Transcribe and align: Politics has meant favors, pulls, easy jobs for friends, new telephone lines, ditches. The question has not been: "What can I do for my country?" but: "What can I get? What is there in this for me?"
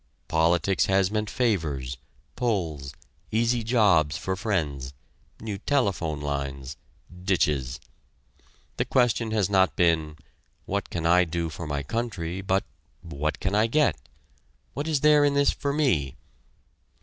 Politics 0.27 0.87
has 0.87 1.11
meant 1.11 1.29
favors, 1.29 1.97
pulls, 2.35 2.95
easy 3.29 3.63
jobs 3.63 4.17
for 4.17 4.35
friends, 4.35 4.93
new 5.39 5.59
telephone 5.59 6.19
lines, 6.19 6.75
ditches. 7.23 7.79
The 8.77 8.85
question 8.85 9.29
has 9.29 9.47
not 9.47 9.75
been: 9.75 10.15
"What 10.65 10.89
can 10.89 11.05
I 11.05 11.23
do 11.23 11.51
for 11.51 11.67
my 11.67 11.83
country?" 11.83 12.41
but: 12.41 12.63
"What 13.03 13.39
can 13.39 13.53
I 13.53 13.67
get? 13.67 13.95
What 14.73 14.87
is 14.87 15.01
there 15.01 15.23
in 15.23 15.35
this 15.35 15.51
for 15.51 15.71
me?" 15.71 16.17